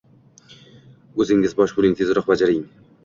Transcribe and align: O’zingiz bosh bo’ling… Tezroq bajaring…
O’zingiz 1.25 1.53
bosh 1.61 1.77
bo’ling… 1.77 1.95
Tezroq 2.01 2.33
bajaring… 2.33 2.65